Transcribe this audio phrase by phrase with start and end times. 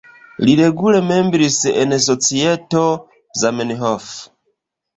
[0.47, 2.83] Li regule membris en Societo
[3.45, 4.13] Zamenhof.